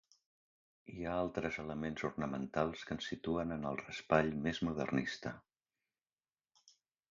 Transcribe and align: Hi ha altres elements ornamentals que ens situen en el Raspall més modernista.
Hi 0.93 1.03
ha 1.09 1.17
altres 1.23 1.59
elements 1.63 2.05
ornamentals 2.09 2.87
que 2.87 2.97
ens 2.99 3.11
situen 3.13 3.55
en 3.59 3.69
el 3.73 3.79
Raspall 3.83 4.33
més 4.49 4.65
modernista. 4.71 5.37